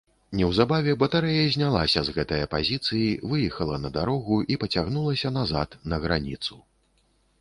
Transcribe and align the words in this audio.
Неўзабаве 0.37 0.93
батарэя 1.03 1.43
знялася 1.55 1.99
з 2.07 2.15
гэтае 2.15 2.41
пазіцыі, 2.55 3.03
выехала 3.33 3.75
на 3.85 3.93
дарогу 3.99 4.41
і 4.55 4.59
пацягнулася 4.65 5.35
назад, 5.37 5.69
на 5.95 6.05
граніцу. 6.07 6.63